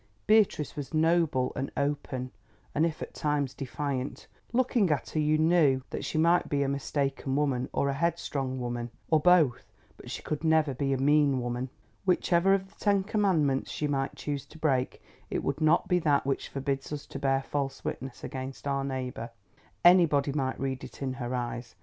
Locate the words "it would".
15.29-15.61